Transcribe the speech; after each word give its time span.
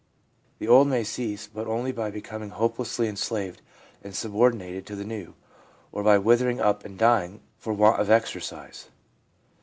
The 0.57 0.67
old 0.67 0.87
may 0.87 1.03
cease, 1.03 1.45
but 1.45 1.67
only 1.67 1.91
by 1.91 2.09
becoming 2.09 2.49
hopelessly 2.49 3.07
enslaved 3.07 3.61
and 4.03 4.15
sub 4.15 4.33
ordinated 4.33 4.83
to 4.87 4.95
the 4.95 5.05
new, 5.05 5.35
or 5.91 6.01
by 6.01 6.17
withering 6.17 6.59
up 6.59 6.83
and 6.83 6.97
dying 6.97 7.39
for 7.59 7.71
want 7.71 8.01
of 8.01 8.09
exercise. 8.09 8.89